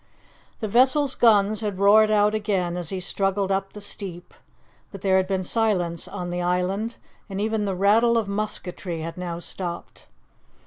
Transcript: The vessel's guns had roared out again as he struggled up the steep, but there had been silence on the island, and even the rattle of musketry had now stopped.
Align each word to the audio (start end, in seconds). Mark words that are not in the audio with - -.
The 0.61 0.67
vessel's 0.67 1.13
guns 1.13 1.61
had 1.61 1.77
roared 1.77 2.09
out 2.09 2.33
again 2.33 2.75
as 2.75 2.89
he 2.89 2.99
struggled 2.99 3.51
up 3.51 3.73
the 3.73 3.81
steep, 3.81 4.33
but 4.91 5.01
there 5.03 5.17
had 5.17 5.27
been 5.27 5.43
silence 5.43 6.07
on 6.07 6.31
the 6.31 6.41
island, 6.41 6.95
and 7.29 7.39
even 7.39 7.65
the 7.65 7.75
rattle 7.75 8.17
of 8.17 8.27
musketry 8.27 9.01
had 9.01 9.15
now 9.15 9.37
stopped. 9.37 10.07